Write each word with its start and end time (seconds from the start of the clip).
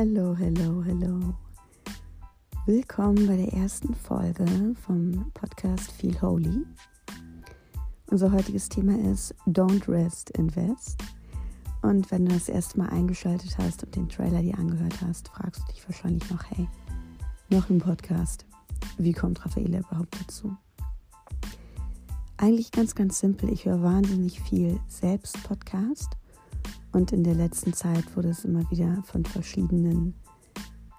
Hello, 0.00 0.32
hello, 0.32 0.80
hello. 0.84 1.34
Willkommen 2.66 3.26
bei 3.26 3.36
der 3.36 3.52
ersten 3.52 3.96
Folge 3.96 4.46
vom 4.86 5.28
Podcast 5.34 5.90
Feel 5.90 6.22
Holy. 6.22 6.64
Unser 8.06 8.30
heutiges 8.30 8.68
Thema 8.68 8.96
ist 9.10 9.34
Don't 9.48 9.88
Rest, 9.88 10.30
Invest. 10.38 11.02
Und 11.82 12.08
wenn 12.12 12.26
du 12.26 12.32
das 12.32 12.48
erste 12.48 12.78
Mal 12.78 12.90
eingeschaltet 12.90 13.58
hast 13.58 13.82
und 13.82 13.96
den 13.96 14.08
Trailer 14.08 14.40
dir 14.40 14.56
angehört 14.56 15.02
hast, 15.02 15.30
fragst 15.30 15.62
du 15.62 15.72
dich 15.72 15.88
wahrscheinlich 15.88 16.30
noch, 16.30 16.44
hey, 16.48 16.68
noch 17.50 17.68
ein 17.68 17.78
Podcast. 17.78 18.46
Wie 18.98 19.12
kommt 19.12 19.44
Raffaele 19.44 19.78
überhaupt 19.78 20.16
dazu? 20.20 20.56
Eigentlich 22.36 22.70
ganz, 22.70 22.94
ganz 22.94 23.18
simpel. 23.18 23.50
Ich 23.50 23.64
höre 23.64 23.82
wahnsinnig 23.82 24.40
viel 24.42 24.78
Selbst-Podcast 24.86 26.17
und 26.98 27.12
in 27.12 27.22
der 27.22 27.36
letzten 27.36 27.72
Zeit 27.74 28.16
wurde 28.16 28.30
es 28.30 28.44
immer 28.44 28.68
wieder 28.72 29.04
von 29.04 29.24
verschiedenen 29.24 30.14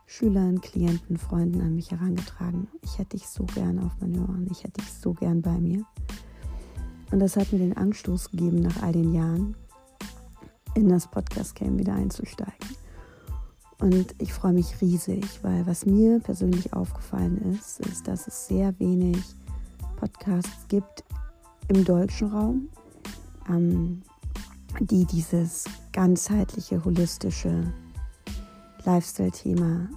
Schülern, 0.05 0.61
Klienten, 0.61 1.17
Freunden 1.17 1.59
an 1.59 1.75
mich 1.75 1.91
herangetragen. 1.91 2.69
Ich 2.81 2.97
hätte 2.97 3.17
dich 3.17 3.27
so 3.27 3.43
gern 3.43 3.79
auf 3.79 3.91
meine 3.99 4.21
Ohren, 4.21 4.47
ich 4.49 4.63
hätte 4.63 4.79
dich 4.79 4.93
so 4.93 5.13
gern 5.13 5.41
bei 5.41 5.59
mir. 5.59 5.83
Und 7.11 7.19
das 7.19 7.35
hat 7.35 7.51
mir 7.51 7.59
den 7.59 7.75
Anstoß 7.75 8.31
gegeben, 8.31 8.61
nach 8.61 8.81
all 8.81 8.93
den 8.93 9.13
Jahren 9.13 9.57
in 10.73 10.87
das 10.87 11.05
Podcast-Game 11.11 11.77
wieder 11.77 11.95
einzusteigen. 11.95 12.53
Und 13.81 14.15
ich 14.19 14.31
freue 14.31 14.53
mich 14.53 14.79
riesig, 14.79 15.43
weil 15.43 15.67
was 15.67 15.85
mir 15.85 16.21
persönlich 16.21 16.71
aufgefallen 16.71 17.41
ist, 17.53 17.81
ist, 17.81 18.07
dass 18.07 18.25
es 18.25 18.47
sehr 18.47 18.79
wenig 18.79 19.17
Podcasts 19.97 20.65
gibt 20.69 21.03
im 21.67 21.83
deutschen 21.83 22.29
Raum, 22.29 22.69
ähm, 23.49 24.01
die 24.79 25.05
dieses 25.05 25.65
ganzheitliche, 25.91 26.83
holistische 26.83 27.73
Lifestyle-Thema 28.83 29.89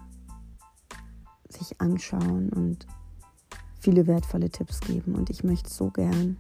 sich 1.49 1.81
anschauen 1.81 2.49
und 2.51 2.87
viele 3.79 4.07
wertvolle 4.07 4.51
Tipps 4.51 4.81
geben. 4.81 5.15
Und 5.15 5.31
ich 5.31 5.45
möchte 5.45 5.71
so 5.71 5.91
gern 5.91 6.37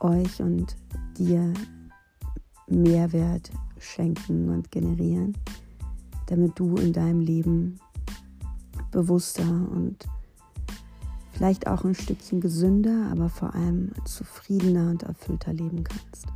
euch 0.00 0.40
und 0.40 0.76
dir 1.16 1.52
Mehrwert 2.66 3.50
schenken 3.78 4.48
und 4.48 4.70
generieren, 4.70 5.36
damit 6.26 6.58
du 6.58 6.76
in 6.76 6.92
deinem 6.92 7.20
Leben 7.20 7.78
bewusster 8.90 9.42
und 9.42 10.06
vielleicht 11.32 11.66
auch 11.66 11.84
ein 11.84 11.94
Stückchen 11.94 12.40
gesünder, 12.40 13.08
aber 13.10 13.28
vor 13.28 13.54
allem 13.54 13.92
zufriedener 14.04 14.90
und 14.90 15.02
erfüllter 15.02 15.52
leben 15.52 15.84
kannst. 15.84 16.26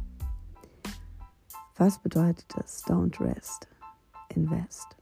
Was 1.79 1.97
bedeutet 2.01 2.53
es? 2.57 2.85
Don't 2.87 3.21
rest, 3.21 3.69
invest. 4.35 4.97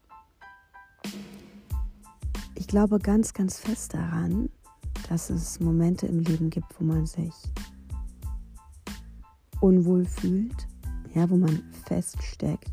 Ich 2.54 2.68
glaube 2.68 2.98
ganz, 2.98 3.32
ganz 3.32 3.58
fest 3.58 3.94
daran, 3.94 4.50
dass 5.08 5.30
es 5.30 5.58
Momente 5.58 6.06
im 6.06 6.18
Leben 6.18 6.50
gibt, 6.50 6.78
wo 6.78 6.84
man 6.84 7.06
sich 7.06 7.32
unwohl 9.60 10.04
fühlt, 10.04 10.68
ja, 11.14 11.28
wo 11.30 11.38
man 11.38 11.62
feststeckt. 11.86 12.70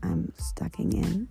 I'm 0.00 0.30
stucking 0.40 0.92
in. 0.92 1.28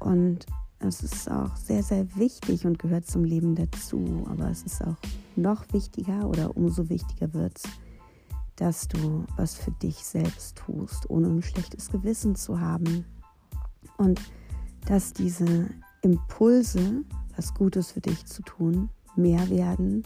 Und 0.00 0.44
es 0.80 1.02
ist 1.02 1.30
auch 1.30 1.56
sehr, 1.56 1.82
sehr 1.82 2.14
wichtig 2.16 2.66
und 2.66 2.78
gehört 2.78 3.06
zum 3.06 3.24
Leben 3.24 3.54
dazu. 3.54 4.26
Aber 4.28 4.50
es 4.50 4.64
ist 4.64 4.84
auch 4.84 4.96
noch 5.34 5.64
wichtiger 5.72 6.28
oder 6.28 6.54
umso 6.58 6.90
wichtiger 6.90 7.32
wird 7.32 7.56
es, 7.56 7.64
dass 8.58 8.88
du 8.88 9.24
was 9.36 9.54
für 9.54 9.70
dich 9.70 10.04
selbst 10.04 10.56
tust, 10.56 11.08
ohne 11.08 11.28
ein 11.28 11.42
schlechtes 11.42 11.90
Gewissen 11.90 12.34
zu 12.34 12.60
haben. 12.60 13.04
Und 13.96 14.20
dass 14.86 15.12
diese 15.12 15.70
Impulse, 16.02 17.04
was 17.36 17.54
Gutes 17.54 17.92
für 17.92 18.00
dich 18.00 18.26
zu 18.26 18.42
tun, 18.42 18.90
mehr 19.14 19.48
werden, 19.48 20.02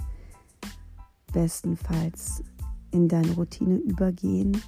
bestenfalls 1.33 2.43
in 2.91 3.09
deine 3.09 3.33
Routine 3.33 3.77
übergehen, 3.77 4.61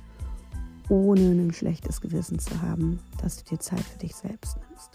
ohne 0.88 1.20
ein 1.20 1.52
schlechtes 1.52 2.00
Gewissen 2.00 2.38
zu 2.38 2.62
haben, 2.62 2.98
dass 3.20 3.36
du 3.36 3.50
dir 3.50 3.60
Zeit 3.60 3.82
für 3.82 3.98
dich 3.98 4.14
selbst 4.14 4.56
nimmst. 4.56 4.90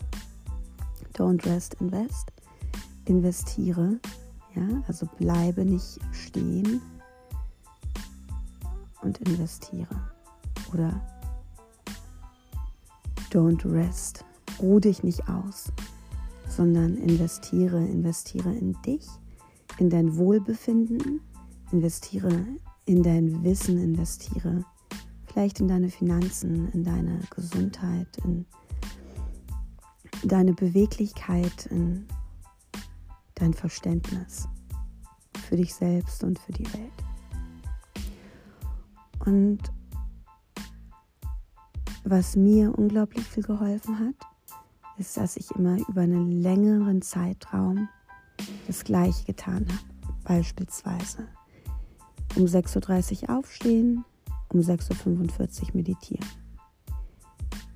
Don't 1.14 1.46
rest, 1.46 1.76
invest. 1.76 2.32
Investiere, 3.06 4.00
ja, 4.56 4.84
also 4.88 5.08
bleibe 5.18 5.64
nicht 5.64 6.00
stehen 6.12 6.82
und 9.02 9.18
investiere. 9.20 9.96
Oder 10.74 11.02
don't 13.32 13.64
rest, 13.66 14.26
ruh 14.60 14.80
dich 14.80 15.04
nicht 15.04 15.28
aus, 15.30 15.72
sondern 16.48 16.96
investiere, 16.98 17.86
investiere 17.86 18.54
in 18.54 18.76
dich, 18.86 19.08
in 19.78 19.90
dein 19.90 20.18
Wohlbefinden, 20.18 21.22
investiere 21.72 22.46
in 22.86 23.04
dein 23.04 23.44
Wissen, 23.44 23.78
investiere 23.78 24.66
vielleicht 25.28 25.60
in 25.60 25.68
deine 25.68 25.90
Finanzen, 25.90 26.70
in 26.72 26.84
deine 26.84 27.22
Gesundheit, 27.30 28.08
in 28.24 28.46
deine 30.24 30.54
Beweglichkeit, 30.54 31.68
in 31.68 32.08
dein 33.36 33.54
Verständnis 33.54 34.48
für 35.48 35.56
dich 35.56 35.74
selbst 35.74 36.24
und 36.24 36.40
für 36.40 36.52
die 36.52 36.66
Welt. 36.74 37.09
Und 39.26 39.60
was 42.04 42.36
mir 42.36 42.78
unglaublich 42.78 43.26
viel 43.26 43.44
geholfen 43.44 44.00
hat, 44.00 44.16
ist, 44.98 45.18
dass 45.18 45.38
ich 45.38 45.52
immer 45.52 45.78
über 45.88 46.02
einen 46.02 46.32
längeren 46.32 47.02
Zeitraum 47.02 47.90
das 48.68 48.84
Gleiche 48.84 49.26
getan 49.26 49.66
habe. 49.68 50.14
Beispielsweise 50.24 51.28
um 52.36 52.44
6.30 52.46 53.24
Uhr 53.24 53.38
aufstehen, 53.38 54.06
um 54.50 54.60
6.45 54.60 55.64
Uhr 55.64 55.70
meditieren. 55.74 56.28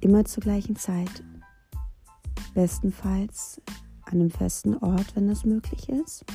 Immer 0.01 0.25
zur 0.25 0.43
gleichen 0.43 0.75
Zeit. 0.75 1.23
Bestenfalls 2.53 3.61
an 4.03 4.13
einem 4.13 4.29
festen 4.29 4.77
Ort, 4.77 5.15
wenn 5.15 5.27
das 5.27 5.45
möglich 5.45 5.89
ist. 5.89 6.25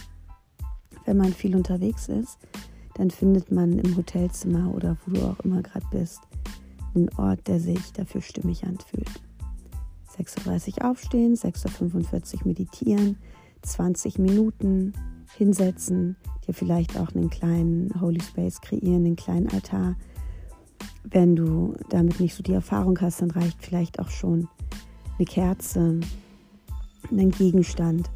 Wenn 1.04 1.16
man 1.16 1.32
viel 1.32 1.54
unterwegs 1.54 2.08
ist, 2.08 2.38
dann 2.98 3.10
findet 3.10 3.50
man 3.52 3.78
im 3.78 3.96
Hotelzimmer 3.96 4.74
oder 4.74 4.96
wo 5.06 5.12
du 5.12 5.22
auch 5.22 5.38
immer 5.40 5.62
gerade 5.62 5.86
bist, 5.90 6.20
einen 6.94 7.08
Ort, 7.16 7.46
der 7.46 7.60
sich 7.60 7.92
dafür 7.92 8.20
stimmig 8.20 8.64
anfühlt. 8.64 9.08
6.30 10.18 10.82
Uhr 10.82 10.90
aufstehen, 10.90 11.34
6.45 11.36 12.34
Uhr 12.34 12.40
meditieren, 12.48 13.16
20 13.62 14.18
Minuten 14.18 14.92
hinsetzen, 15.36 16.16
dir 16.46 16.54
vielleicht 16.54 16.98
auch 16.98 17.14
einen 17.14 17.30
kleinen 17.30 18.00
Holy 18.00 18.20
Space 18.20 18.60
kreieren, 18.60 19.06
einen 19.06 19.16
kleinen 19.16 19.48
Altar. 19.48 19.96
Wenn 21.04 21.36
du 21.36 21.74
damit 21.90 22.18
nicht 22.18 22.34
so 22.34 22.42
die 22.42 22.52
Erfahrung 22.52 23.00
hast, 23.00 23.22
dann 23.22 23.30
reicht 23.30 23.64
vielleicht 23.64 24.00
auch 24.00 24.10
schon 24.10 24.48
eine 25.18 25.26
Kerze, 25.26 26.00
einen 27.10 27.30
Gegenstand, 27.30 28.10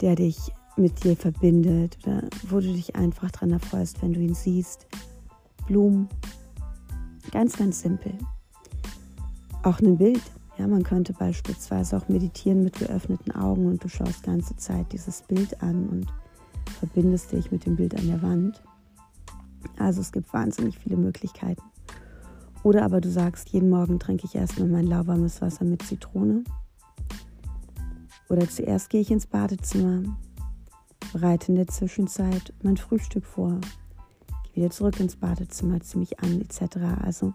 der 0.00 0.14
dich 0.14 0.52
mit 0.76 1.04
dir 1.04 1.16
verbindet 1.16 1.98
oder 2.02 2.22
wo 2.48 2.60
du 2.60 2.72
dich 2.72 2.96
einfach 2.96 3.30
daran 3.30 3.52
erfreust, 3.52 4.02
wenn 4.02 4.12
du 4.12 4.20
ihn 4.20 4.34
siehst. 4.34 4.86
Blumen. 5.66 6.08
Ganz, 7.32 7.56
ganz 7.56 7.80
simpel. 7.80 8.12
Auch 9.62 9.80
ein 9.80 9.96
Bild. 9.96 10.22
Ja, 10.58 10.66
man 10.66 10.84
könnte 10.84 11.12
beispielsweise 11.12 11.96
auch 11.96 12.08
meditieren 12.08 12.62
mit 12.62 12.78
geöffneten 12.78 13.32
Augen 13.32 13.66
und 13.66 13.84
du 13.84 13.88
schaust 13.88 14.22
ganze 14.22 14.56
Zeit 14.56 14.90
dieses 14.92 15.22
Bild 15.22 15.62
an 15.62 15.88
und 15.88 16.06
verbindest 16.78 17.32
dich 17.32 17.50
mit 17.50 17.66
dem 17.66 17.76
Bild 17.76 17.94
an 17.94 18.06
der 18.06 18.22
Wand. 18.22 18.62
Also 19.78 20.00
es 20.00 20.12
gibt 20.12 20.32
wahnsinnig 20.32 20.78
viele 20.78 20.96
Möglichkeiten. 20.96 21.62
Oder 22.62 22.84
aber 22.84 23.00
du 23.00 23.10
sagst, 23.10 23.50
jeden 23.50 23.70
Morgen 23.70 23.98
trinke 23.98 24.24
ich 24.24 24.34
erstmal 24.34 24.68
mein 24.68 24.86
lauwarmes 24.86 25.42
Wasser 25.42 25.64
mit 25.64 25.82
Zitrone. 25.82 26.44
Oder 28.28 28.48
zuerst 28.48 28.90
gehe 28.90 29.00
ich 29.00 29.10
ins 29.10 29.26
Badezimmer, 29.26 30.02
bereite 31.12 31.48
in 31.48 31.56
der 31.56 31.68
Zwischenzeit 31.68 32.52
mein 32.62 32.76
Frühstück 32.76 33.24
vor, 33.24 33.60
gehe 34.44 34.64
wieder 34.64 34.70
zurück 34.70 35.00
ins 35.00 35.16
Badezimmer, 35.16 35.80
ziehe 35.80 36.00
mich 36.00 36.20
an, 36.20 36.40
etc. 36.40 36.76
Also 37.02 37.32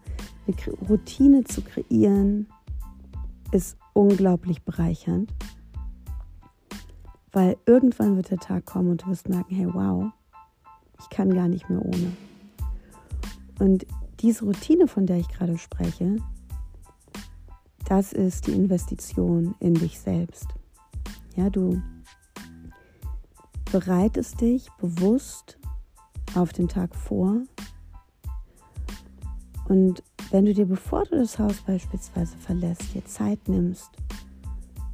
eine 0.48 0.56
Routine 0.90 1.44
zu 1.44 1.62
kreieren 1.62 2.48
ist 3.52 3.78
unglaublich 3.94 4.64
bereichernd 4.64 5.32
weil 7.32 7.58
irgendwann 7.66 8.16
wird 8.16 8.32
der 8.32 8.40
Tag 8.40 8.66
kommen 8.66 8.92
und 8.92 9.04
du 9.04 9.08
wirst 9.08 9.30
merken, 9.30 9.56
hey, 9.56 9.68
wow, 9.72 10.12
ich 11.00 11.10
kann 11.10 11.34
gar 11.34 11.48
nicht 11.48 11.70
mehr 11.70 11.84
ohne. 11.84 12.12
Und 13.60 13.86
diese 14.20 14.46
Routine, 14.46 14.88
von 14.88 15.06
der 15.06 15.18
ich 15.18 15.30
gerade 15.30 15.58
spreche, 15.58 16.18
das 17.86 18.14
ist 18.14 18.48
die 18.48 18.54
Investition 18.54 19.56
in 19.60 19.74
dich 19.74 20.00
selbst. 20.00 20.48
Ja, 21.36 21.50
du 21.50 21.82
bereitest 23.72 24.42
dich 24.42 24.70
bewusst 24.80 25.58
auf 26.36 26.52
den 26.54 26.68
Tag 26.68 26.96
vor. 26.96 27.42
Und 29.68 30.04
wenn 30.32 30.46
du 30.46 30.54
dir, 30.54 30.66
bevor 30.66 31.04
du 31.06 31.18
das 31.18 31.40
Haus 31.40 31.62
beispielsweise 31.62 32.38
verlässt, 32.38 32.94
dir 32.94 33.06
Zeit 33.06 33.48
nimmst, 33.48 33.90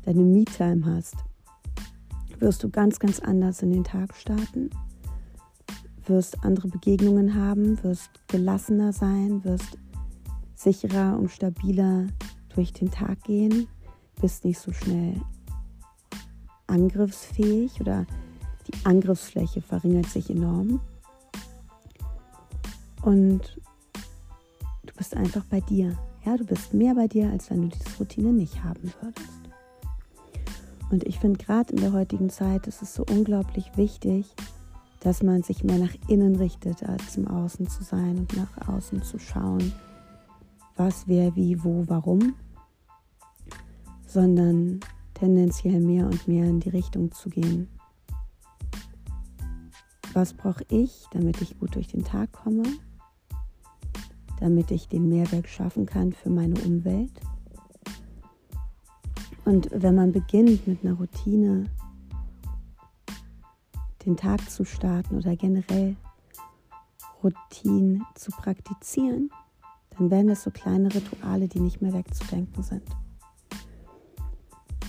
deine 0.04 0.22
Me-Time 0.22 0.86
hast, 0.86 1.16
wirst 2.40 2.64
du 2.64 2.70
ganz, 2.70 3.00
ganz 3.00 3.20
anders 3.20 3.64
in 3.64 3.72
den 3.72 3.84
Tag 3.84 4.16
starten, 4.16 4.70
wirst 6.06 6.44
andere 6.44 6.68
Begegnungen 6.68 7.36
haben, 7.36 7.82
wirst 7.84 8.10
gelassener 8.28 8.94
sein, 8.94 9.44
wirst 9.44 9.78
sicherer 10.56 11.18
und 11.18 11.32
stabiler 11.32 12.08
durch 12.54 12.74
den 12.74 12.92
Tag 12.92 13.24
gehen, 13.24 13.68
bist 14.22 14.46
nicht 14.46 14.60
so 14.60 14.72
schnell 14.72 15.20
angriffsfähig 16.68 17.80
oder 17.82 18.06
die 18.68 18.86
Angriffsfläche 18.86 19.62
verringert 19.62 20.08
sich 20.08 20.30
enorm. 20.30 20.80
Und 23.02 23.60
du 24.86 24.94
bist 24.96 25.16
einfach 25.16 25.44
bei 25.46 25.62
dir. 25.62 25.98
Ja, 26.26 26.36
du 26.36 26.46
bist 26.46 26.74
mehr 26.74 26.96
bei 26.96 27.08
dir, 27.08 27.30
als 27.30 27.50
wenn 27.50 27.62
du 27.62 27.68
diese 27.70 27.98
Routine 27.98 28.34
nicht 28.34 28.64
haben 28.64 28.92
würdest. 29.02 29.30
Und 30.90 31.06
ich 31.06 31.20
finde 31.20 31.44
gerade 31.44 31.74
in 31.74 31.82
der 31.82 31.94
heutigen 31.94 32.30
Zeit 32.30 32.68
ist 32.68 32.82
es 32.82 32.94
so 32.94 33.06
unglaublich 33.10 33.72
wichtig, 33.76 34.26
dass 35.02 35.22
man 35.22 35.44
sich 35.44 35.64
mehr 35.64 35.78
nach 35.78 35.94
innen 36.08 36.36
richtet, 36.36 36.84
als 36.84 37.18
im 37.18 37.28
Außen 37.28 37.68
zu 37.70 37.84
sein 37.84 38.20
und 38.20 38.36
nach 38.36 38.68
außen 38.68 39.04
zu 39.04 39.20
schauen, 39.20 39.74
was, 40.76 41.08
wer, 41.08 41.36
wie, 41.36 41.64
wo, 41.64 41.84
warum, 41.88 42.36
sondern 44.06 44.80
tendenziell 45.14 45.80
mehr 45.80 46.06
und 46.06 46.28
mehr 46.28 46.46
in 46.46 46.60
die 46.60 46.70
Richtung 46.70 47.12
zu 47.12 47.30
gehen. 47.30 47.68
Was 50.18 50.34
brauche 50.34 50.66
ich, 50.70 51.06
damit 51.12 51.44
ich 51.44 51.60
gut 51.60 51.76
durch 51.76 51.90
den 51.90 52.04
Tag 52.04 52.32
komme, 52.32 52.64
damit 54.40 54.72
ich 54.72 54.88
den 54.88 55.10
Mehrwert 55.10 55.48
schaffen 55.48 55.86
kann 55.86 56.12
für 56.12 56.32
meine 56.32 56.60
Umwelt? 56.62 57.12
Und 59.46 59.70
wenn 59.72 59.94
man 59.94 60.12
beginnt 60.14 60.68
mit 60.68 60.84
einer 60.84 60.96
Routine, 60.96 61.66
den 64.08 64.18
Tag 64.18 64.50
zu 64.50 64.66
starten 64.66 65.18
oder 65.18 65.36
generell 65.36 65.96
Routinen 67.24 68.04
zu 68.16 68.32
praktizieren, 68.32 69.30
dann 70.00 70.10
werden 70.10 70.32
es 70.32 70.42
so 70.42 70.50
kleine 70.50 70.92
Rituale, 70.96 71.48
die 71.48 71.60
nicht 71.60 71.80
mehr 71.80 71.94
wegzudenken 71.94 72.64
sind. 72.64 72.90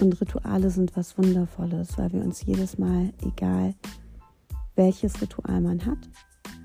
Und 0.01 0.19
Rituale 0.23 0.71
sind 0.71 0.97
was 0.97 1.19
Wundervolles, 1.19 1.99
weil 1.99 2.15
wir 2.15 2.23
uns 2.23 2.47
jedes 2.47 2.79
Mal, 2.79 3.13
egal 3.23 3.75
welches 4.79 5.21
Ritual 5.21 5.61
man 5.61 5.85
hat, 5.85 5.99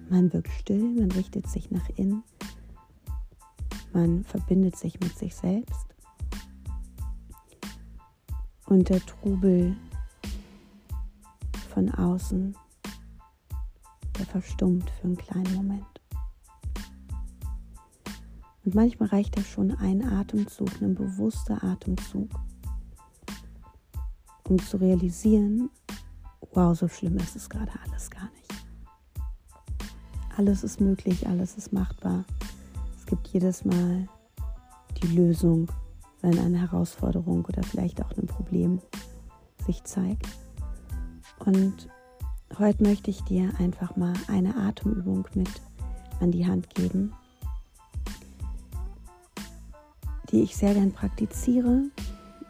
man 0.07 0.31
wirkt 0.31 0.51
still, 0.51 0.93
man 0.93 1.11
richtet 1.11 1.47
sich 1.47 1.71
nach 1.71 1.89
innen, 1.95 2.23
man 3.91 4.23
verbindet 4.23 4.75
sich 4.75 4.99
mit 4.99 5.17
sich 5.17 5.35
selbst. 5.35 5.87
Und 8.67 8.89
der 8.89 9.03
Trubel 9.03 9.75
von 11.73 11.89
außen, 11.89 12.55
der 14.19 14.25
verstummt 14.27 14.89
für 14.91 15.05
einen 15.05 15.17
kleinen 15.17 15.55
Moment. 15.55 16.01
Und 18.63 18.75
manchmal 18.75 19.09
reicht 19.09 19.35
ja 19.37 19.43
schon 19.43 19.71
ein 19.71 20.05
Atemzug, 20.05 20.69
ein 20.81 20.93
bewusster 20.93 21.63
Atemzug, 21.63 22.29
um 24.47 24.59
zu 24.59 24.77
realisieren, 24.77 25.71
wow, 26.53 26.77
so 26.77 26.87
schlimm 26.87 27.17
ist 27.17 27.35
es 27.35 27.49
gerade 27.49 27.71
alles 27.85 28.09
gar 28.09 28.29
nicht. 28.31 28.53
Alles 30.37 30.63
ist 30.63 30.81
möglich, 30.81 31.27
alles 31.27 31.57
ist 31.57 31.73
machbar. 31.73 32.25
Es 32.97 33.05
gibt 33.05 33.27
jedes 33.27 33.65
Mal 33.65 34.07
die 35.01 35.15
Lösung, 35.15 35.71
wenn 36.21 36.39
eine 36.39 36.59
Herausforderung 36.59 37.45
oder 37.45 37.61
vielleicht 37.63 38.03
auch 38.03 38.11
ein 38.17 38.27
Problem 38.27 38.81
sich 39.65 39.83
zeigt. 39.83 40.27
Und 41.39 41.89
heute 42.57 42.83
möchte 42.83 43.11
ich 43.11 43.21
dir 43.21 43.51
einfach 43.59 43.95
mal 43.95 44.13
eine 44.27 44.55
Atemübung 44.55 45.27
mit 45.35 45.49
an 46.19 46.31
die 46.31 46.47
Hand 46.47 46.73
geben, 46.73 47.13
die 50.31 50.41
ich 50.41 50.55
sehr 50.55 50.73
gern 50.73 50.91
praktiziere 50.91 51.83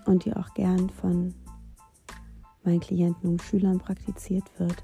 und 0.06 0.26
die 0.26 0.36
auch 0.36 0.54
gern 0.54 0.90
von 0.90 1.34
meinen 2.66 2.80
Klienten 2.80 3.30
und 3.30 3.42
Schülern 3.42 3.80
praktiziert 3.80 4.46
wird, 4.58 4.84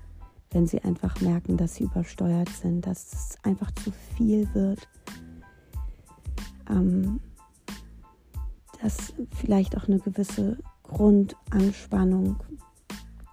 wenn 0.51 0.67
sie 0.67 0.81
einfach 0.83 1.19
merken, 1.21 1.57
dass 1.57 1.75
sie 1.75 1.83
übersteuert 1.83 2.49
sind, 2.49 2.85
dass 2.85 3.13
es 3.13 3.37
einfach 3.43 3.71
zu 3.71 3.91
viel 3.91 4.47
wird, 4.53 4.87
ähm, 6.69 7.19
dass 8.81 9.13
vielleicht 9.35 9.77
auch 9.77 9.87
eine 9.87 9.99
gewisse 9.99 10.57
Grundanspannung 10.83 12.37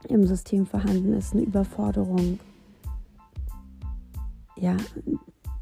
im 0.09 0.27
System 0.27 0.67
vorhanden 0.67 1.15
ist, 1.15 1.33
eine 1.33 1.43
Überforderung, 1.43 2.39
ja, 4.57 4.77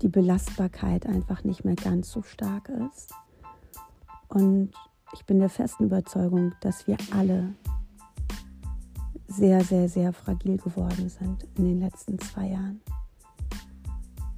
die 0.02 0.08
Belastbarkeit 0.08 1.06
einfach 1.06 1.44
nicht 1.44 1.64
mehr 1.64 1.76
ganz 1.76 2.10
so 2.10 2.22
stark 2.22 2.68
ist. 2.68 3.12
Und 4.28 4.70
ich 5.14 5.24
bin 5.24 5.38
der 5.38 5.48
festen 5.48 5.84
Überzeugung, 5.84 6.54
dass 6.60 6.86
wir 6.86 6.96
alle 7.12 7.54
sehr, 9.26 9.62
sehr, 9.64 9.88
sehr 9.88 10.12
fragil 10.12 10.56
geworden 10.58 11.08
sind 11.08 11.46
in 11.56 11.64
den 11.64 11.80
letzten 11.80 12.18
zwei 12.18 12.48
Jahren. 12.48 12.80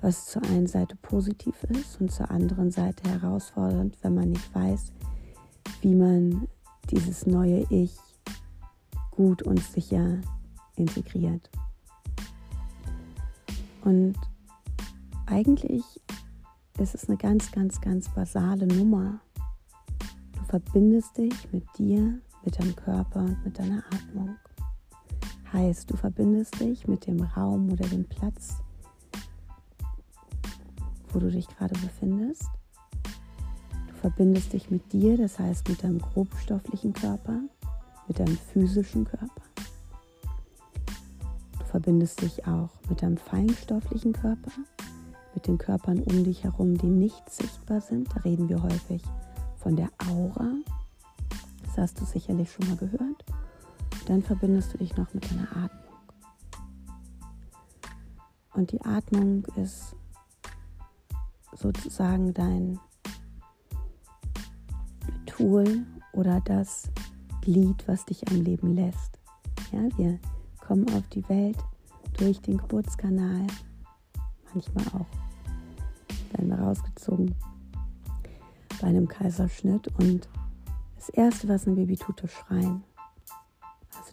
Was 0.00 0.26
zur 0.26 0.42
einen 0.42 0.66
Seite 0.66 0.96
positiv 0.96 1.64
ist 1.64 2.00
und 2.00 2.12
zur 2.12 2.30
anderen 2.30 2.70
Seite 2.70 3.10
herausfordernd, 3.10 3.96
wenn 4.02 4.14
man 4.14 4.30
nicht 4.30 4.54
weiß, 4.54 4.92
wie 5.80 5.94
man 5.94 6.46
dieses 6.90 7.26
neue 7.26 7.66
Ich 7.70 7.96
gut 9.10 9.42
und 9.42 9.60
sicher 9.60 10.20
integriert. 10.76 11.50
Und 13.82 14.14
eigentlich 15.26 15.84
ist 16.78 16.94
es 16.94 17.08
eine 17.08 17.16
ganz, 17.16 17.50
ganz, 17.50 17.80
ganz 17.80 18.08
basale 18.14 18.66
Nummer. 18.66 19.20
Du 20.32 20.44
verbindest 20.44 21.16
dich 21.16 21.52
mit 21.52 21.64
dir, 21.78 22.20
mit 22.44 22.58
deinem 22.58 22.76
Körper 22.76 23.20
und 23.20 23.44
mit 23.44 23.58
deiner 23.58 23.82
Atmung. 23.92 24.36
Heißt, 25.52 25.90
du 25.90 25.96
verbindest 25.96 26.60
dich 26.60 26.88
mit 26.88 27.06
dem 27.06 27.22
Raum 27.22 27.70
oder 27.70 27.87
dem 27.87 28.04
Platz, 28.04 28.56
wo 31.12 31.20
du 31.20 31.31
dich 31.31 31.46
gerade 31.48 31.79
befindest. 31.81 32.44
Du 33.88 33.94
verbindest 33.94 34.53
dich 34.53 34.70
mit 34.70 34.93
dir, 34.93 35.17
das 35.17 35.38
heißt 35.38 35.69
mit 35.69 35.82
deinem 35.82 35.98
grobstofflichen 36.00 36.93
Körper, 36.93 37.41
mit 38.08 38.19
deinem 38.19 38.36
physischen 38.36 39.05
Körper. 39.05 39.43
Du 41.58 41.65
verbindest 41.65 42.22
dich 42.22 42.46
auch 42.46 42.70
mit 42.88 43.03
deinem 43.03 43.17
feinstofflichen 43.17 44.12
Körper, 44.12 44.53
mit 45.34 45.46
den 45.46 45.58
Körpern 45.58 46.03
um 46.03 46.24
dich 46.24 46.44
herum, 46.44 46.76
die 46.76 46.86
nicht 46.86 47.31
sichtbar 47.31 47.81
sind. 47.81 48.08
Da 48.15 48.20
reden 48.20 48.48
wir 48.48 48.62
häufig 48.62 49.03
von 49.56 49.76
der 49.76 49.91
Aura. 50.08 50.53
Das 51.65 51.79
hast 51.79 52.00
du 52.00 52.05
sicherlich 52.05 52.53
schon 52.53 52.69
mal 52.69 52.76
gehört. 52.76 53.24
Dann 54.06 54.22
verbindest 54.22 54.72
du 54.72 54.79
dich 54.79 54.96
noch 54.96 55.13
mit 55.13 55.31
deiner 55.31 55.51
Atmung. 55.51 55.82
Und 58.55 58.72
die 58.72 58.81
Atmung 58.82 59.44
ist 59.56 59.94
sozusagen 61.53 62.32
dein 62.32 62.79
Tool 65.27 65.84
oder 66.13 66.41
das 66.41 66.91
Glied, 67.43 67.86
was 67.86 68.05
dich 68.06 68.27
am 68.29 68.41
Leben 68.41 68.75
lässt. 68.75 69.19
Ja, 69.72 69.81
wir 69.98 70.19
kommen 70.60 70.89
auf 70.94 71.06
die 71.08 71.29
Welt 71.29 71.58
durch 72.17 72.41
den 72.41 72.56
Geburtskanal, 72.56 73.46
manchmal 74.55 74.86
auch 74.89 75.06
werden 76.32 76.48
wir 76.48 76.58
rausgezogen 76.58 77.34
bei 78.81 78.89
einem 78.89 79.08
Kaiserschnitt 79.08 79.89
und 79.98 80.29
das 80.96 81.08
Erste, 81.10 81.48
was 81.48 81.67
ein 81.67 81.75
Baby 81.75 81.96
tut, 81.96 82.22
ist 82.25 82.32
schreien 82.32 82.82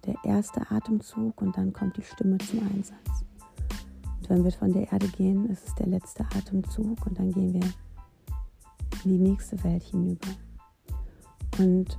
der 0.05 0.15
erste 0.23 0.69
Atemzug 0.69 1.41
und 1.41 1.55
dann 1.57 1.73
kommt 1.73 1.97
die 1.97 2.03
Stimme 2.03 2.37
zum 2.39 2.59
Einsatz. 2.59 3.25
Und 4.19 4.29
wenn 4.29 4.43
wir 4.43 4.51
von 4.51 4.71
der 4.71 4.91
Erde 4.91 5.07
gehen, 5.07 5.49
ist 5.49 5.67
es 5.67 5.75
der 5.75 5.87
letzte 5.87 6.23
Atemzug 6.25 7.05
und 7.05 7.19
dann 7.19 7.31
gehen 7.31 7.53
wir 7.53 7.63
in 9.03 9.11
die 9.11 9.29
nächste 9.29 9.61
Welt 9.63 9.83
hinüber. 9.83 10.27
Und 11.59 11.97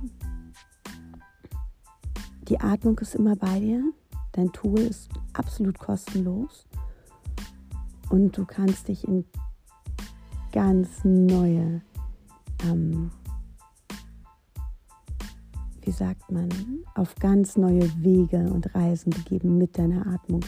die 2.47 2.59
Atmung 2.59 2.97
ist 2.99 3.15
immer 3.15 3.35
bei 3.35 3.59
dir. 3.59 3.83
Dein 4.33 4.51
Tool 4.51 4.79
ist 4.79 5.09
absolut 5.33 5.79
kostenlos. 5.79 6.67
Und 8.09 8.37
du 8.37 8.45
kannst 8.45 8.87
dich 8.87 9.07
in 9.07 9.25
ganz 10.51 11.03
neue 11.03 11.81
ähm, 12.63 13.11
wie 15.85 15.91
sagt 15.91 16.31
man, 16.31 16.49
auf 16.95 17.15
ganz 17.15 17.55
neue 17.55 17.89
Wege 18.03 18.49
und 18.51 18.73
Reisen 18.75 19.11
begeben 19.11 19.57
mit 19.57 19.77
deiner 19.77 20.05
Atmung, 20.07 20.41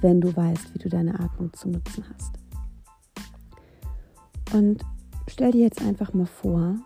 wenn 0.00 0.20
du 0.20 0.34
weißt, 0.34 0.74
wie 0.74 0.78
du 0.78 0.88
deine 0.88 1.18
Atmung 1.18 1.52
zu 1.52 1.68
nutzen 1.68 2.04
hast. 2.12 2.32
Und 4.54 4.84
Stell 5.30 5.52
dir 5.52 5.60
jetzt 5.60 5.82
einfach 5.82 6.14
mal 6.14 6.26
vor, 6.26 6.76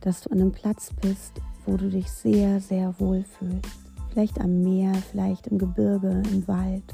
dass 0.00 0.20
du 0.20 0.30
an 0.30 0.40
einem 0.40 0.52
Platz 0.52 0.90
bist, 1.00 1.40
wo 1.66 1.76
du 1.76 1.90
dich 1.90 2.10
sehr, 2.10 2.60
sehr 2.60 2.98
wohl 3.00 3.24
fühlst. 3.24 3.68
Vielleicht 4.10 4.40
am 4.40 4.62
Meer, 4.62 4.94
vielleicht 5.10 5.48
im 5.48 5.58
Gebirge, 5.58 6.22
im 6.30 6.46
Wald. 6.46 6.84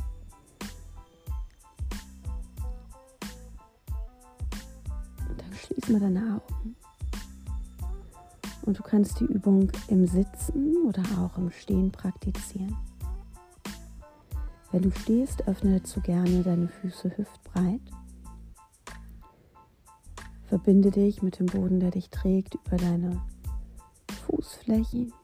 Und 5.28 5.40
dann 5.40 5.52
schließ 5.52 5.90
mal 5.90 6.00
deine 6.00 6.40
Augen. 6.40 6.76
Und 8.68 8.78
du 8.78 8.82
kannst 8.82 9.18
die 9.20 9.24
Übung 9.24 9.72
im 9.88 10.06
Sitzen 10.06 10.76
oder 10.86 11.02
auch 11.18 11.38
im 11.38 11.50
Stehen 11.50 11.90
praktizieren. 11.90 12.76
Wenn 14.70 14.82
du 14.82 14.90
stehst, 14.90 15.48
öffne 15.48 15.80
dazu 15.80 16.02
gerne 16.02 16.42
deine 16.42 16.68
Füße 16.68 17.16
hüftbreit. 17.16 17.80
Verbinde 20.44 20.90
dich 20.90 21.22
mit 21.22 21.38
dem 21.38 21.46
Boden, 21.46 21.80
der 21.80 21.92
dich 21.92 22.10
trägt, 22.10 22.56
über 22.66 22.76
deine 22.76 23.22
Fußflächen. 24.26 25.14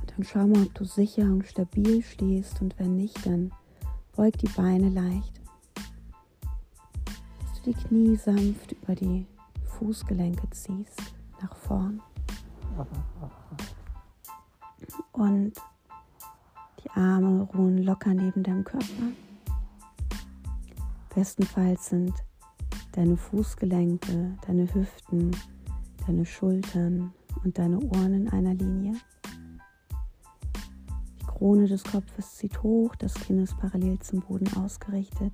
Und 0.00 0.10
dann 0.16 0.24
schau 0.24 0.46
mal, 0.46 0.62
ob 0.62 0.72
du 0.72 0.86
sicher 0.86 1.24
und 1.24 1.46
stabil 1.46 2.00
stehst 2.02 2.62
und 2.62 2.78
wenn 2.78 2.96
nicht, 2.96 3.26
dann 3.26 3.52
beug 4.16 4.38
die 4.38 4.48
Beine 4.56 4.88
leicht. 4.88 5.38
Dass 7.42 7.62
du 7.62 7.72
die 7.72 7.74
Knie 7.74 8.16
sanft 8.16 8.72
über 8.72 8.94
die 8.94 9.26
Fußgelenke 9.82 10.48
ziehst, 10.50 11.14
nach 11.40 11.56
vorn. 11.56 12.00
Und 15.10 15.54
die 16.82 16.90
Arme 16.90 17.42
ruhen 17.52 17.78
locker 17.78 18.14
neben 18.14 18.44
deinem 18.44 18.62
Körper. 18.62 18.86
Bestenfalls 21.12 21.86
sind 21.86 22.14
deine 22.92 23.16
Fußgelenke, 23.16 24.38
deine 24.46 24.72
Hüften, 24.72 25.36
deine 26.06 26.24
Schultern 26.26 27.12
und 27.42 27.58
deine 27.58 27.80
Ohren 27.80 28.14
in 28.14 28.28
einer 28.28 28.54
Linie. 28.54 28.94
Die 31.20 31.26
Krone 31.26 31.66
des 31.66 31.82
Kopfes 31.82 32.36
zieht 32.36 32.62
hoch, 32.62 32.94
das 32.94 33.14
Kinn 33.14 33.40
ist 33.40 33.58
parallel 33.58 33.98
zum 33.98 34.20
Boden 34.20 34.48
ausgerichtet. 34.54 35.32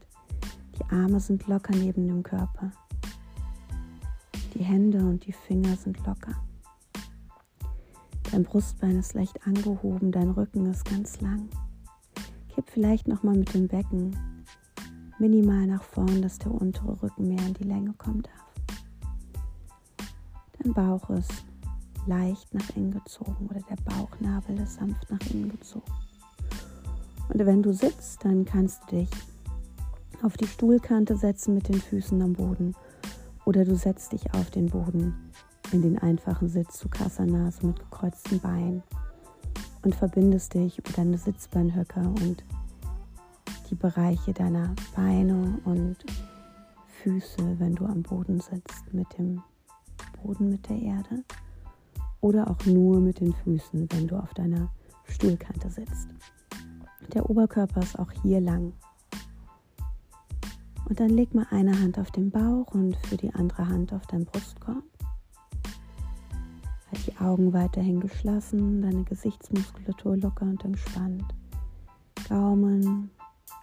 Die 0.78 0.85
Arme 0.90 1.21
sind 1.21 1.47
locker 1.49 1.76
neben 1.76 2.09
dem 2.09 2.23
Körper. 2.23 2.73
Die 4.59 4.65
Hände 4.65 4.99
und 4.99 5.25
die 5.25 5.33
Finger 5.33 5.77
sind 5.77 6.05
locker. 6.05 6.35
Dein 8.33 8.43
Brustbein 8.43 8.99
ist 8.99 9.15
leicht 9.15 9.47
angehoben, 9.47 10.11
dein 10.11 10.31
Rücken 10.31 10.67
ist 10.67 10.85
ganz 10.85 11.21
lang. 11.21 11.49
Kipp 12.49 12.65
vielleicht 12.67 13.07
nochmal 13.07 13.37
mit 13.37 13.55
dem 13.55 13.69
Becken 13.69 14.17
minimal 15.21 15.65
nach 15.69 15.85
vorn, 15.85 16.23
dass 16.23 16.41
der 16.41 16.50
untere 16.50 17.00
Rücken 17.00 17.29
mehr 17.29 17.47
in 17.47 17.55
die 17.55 17.69
Länge 17.69 17.93
kommen 17.93 18.23
darf. 18.23 20.09
Dein 20.59 20.75
Bauch 20.75 21.09
ist 21.11 21.45
leicht 22.09 22.53
nach 22.53 22.69
innen 22.75 22.91
gezogen 22.91 23.47
oder 23.49 23.61
der 23.61 23.77
Bauchnabel 23.85 24.59
ist 24.59 24.75
sanft 24.75 25.09
nach 25.09 25.31
innen 25.31 25.50
gezogen. 25.50 25.93
Und 27.29 27.47
wenn 27.47 27.62
du 27.62 27.73
sitzt, 27.73 28.25
dann 28.25 28.45
kannst 28.45 28.83
du 28.91 28.97
dich 28.97 29.11
auf 30.25 30.37
die 30.37 30.49
Stuhlkante 30.49 31.17
setzen 31.17 31.55
mit 31.55 31.69
den 31.69 31.81
Füßen 31.81 32.21
am 32.21 32.33
Boden 32.33 32.75
oder 33.49 33.64
du 33.64 33.76
setzt 33.76 34.12
dich 34.12 34.35
auf 34.35 34.50
den 34.50 34.67
Boden 34.67 35.14
in 35.73 35.81
den 35.81 35.99
einfachen 35.99 36.50
Sitz 36.50 36.76
zu 36.81 36.90
Kasanas 36.90 37.62
mit 37.62 37.81
gekreuzten 37.81 38.40
Beinen 38.40 38.83
und 39.83 39.95
verbindest 39.95 40.52
dich 40.52 40.78
über 40.78 40.93
deine 40.93 41.17
Sitzbeinhöcker 41.17 42.02
und 42.02 42.45
die 43.71 43.75
Bereiche 43.75 44.35
deiner 44.35 44.75
Beine 44.95 45.59
und 45.64 45.97
Füße, 47.02 47.59
wenn 47.59 47.75
du 47.75 47.87
am 47.87 48.02
Boden 48.02 48.38
sitzt, 48.38 48.93
mit 48.93 49.07
dem 49.17 49.43
Boden, 50.23 50.50
mit 50.50 50.69
der 50.69 50.76
Erde. 50.76 51.25
Oder 52.21 52.50
auch 52.50 52.67
nur 52.67 53.00
mit 53.00 53.21
den 53.21 53.33
Füßen, 53.33 53.88
wenn 53.93 54.09
du 54.09 54.17
auf 54.17 54.35
deiner 54.35 54.69
Stuhlkante 55.05 55.71
sitzt. 55.71 56.09
Der 57.14 57.31
Oberkörper 57.31 57.81
ist 57.81 57.99
auch 57.99 58.11
hier 58.23 58.43
lang. 58.43 58.75
Und 60.88 61.00
dann 61.00 61.11
leg 61.11 61.35
mal 61.35 61.47
eine 61.50 61.78
Hand 61.78 61.99
auf 61.99 62.11
den 62.11 62.30
Bauch 62.30 62.73
und 62.73 62.97
für 63.07 63.18
die 63.18 63.33
andere 63.35 63.68
Hand 63.68 63.92
auf 63.92 64.07
deinen 64.07 64.25
Brustkorb. 64.25 64.83
Halt 66.90 67.07
die 67.07 67.16
Augen 67.18 67.52
weiterhin 67.52 68.00
geschlossen, 68.00 68.80
deine 68.80 69.04
Gesichtsmuskulatur 69.04 70.16
locker 70.16 70.47
und 70.47 70.64
entspannt. 70.64 71.25
Gaumen, 72.28 73.11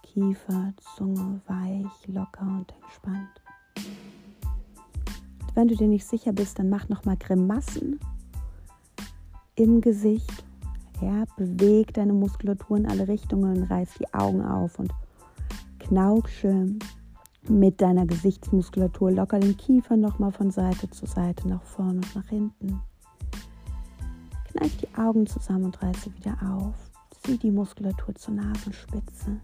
Kiefer, 0.04 0.72
Zunge 0.96 1.40
weich, 1.48 2.06
locker 2.06 2.46
und 2.46 2.72
entspannt. 2.82 3.42
Und 5.42 5.56
wenn 5.56 5.66
du 5.66 5.74
dir 5.74 5.88
nicht 5.88 6.06
sicher 6.06 6.32
bist, 6.32 6.60
dann 6.60 6.68
mach 6.68 6.88
nochmal 6.88 7.16
Grimassen 7.16 7.98
im 9.56 9.80
Gesicht. 9.80 10.44
Ja, 11.02 11.24
beweg 11.36 11.92
deine 11.94 12.12
Muskulatur 12.12 12.76
in 12.76 12.86
alle 12.86 13.08
Richtungen, 13.08 13.64
reiß 13.64 13.94
die 13.98 14.14
Augen 14.14 14.42
auf 14.42 14.78
und 14.78 14.92
knauksche 15.80 16.76
mit 17.48 17.80
deiner 17.80 18.06
Gesichtsmuskulatur 18.06 19.10
locker 19.10 19.38
den 19.38 19.56
Kiefer 19.56 19.96
nochmal 19.96 20.32
von 20.32 20.50
Seite 20.50 20.90
zu 20.90 21.06
Seite, 21.06 21.48
nach 21.48 21.62
vorne 21.62 22.00
und 22.00 22.16
nach 22.16 22.28
hinten. 22.28 22.80
Kneif 24.50 24.76
die 24.78 24.94
Augen 24.96 25.26
zusammen 25.26 25.66
und 25.66 25.82
reiße 25.82 26.14
wieder 26.16 26.36
auf. 26.42 26.74
Zieh 27.22 27.38
die 27.38 27.50
Muskulatur 27.50 28.14
zur 28.14 28.34
Nasenspitze 28.34 29.40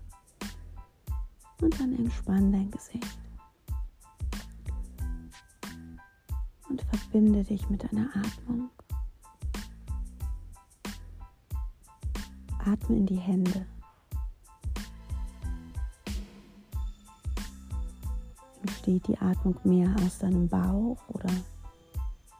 und 1.61 1.81
dann 1.81 1.97
entspann 1.97 2.53
dein 2.53 2.71
Gesicht. 2.71 3.19
Und 6.69 6.83
verbinde 6.83 7.45
dich 7.45 7.69
mit 7.69 7.83
deiner 7.85 8.09
Atmung. 8.17 8.71
Atme 12.65 12.97
in 12.97 13.07
die 13.07 13.17
Hände. 13.17 13.67
Entsteht 18.63 19.07
die 19.09 19.19
Atmung 19.19 19.57
mehr 19.65 19.95
aus 20.05 20.19
deinem 20.19 20.49
Bauch 20.49 20.99
oder 21.09 21.31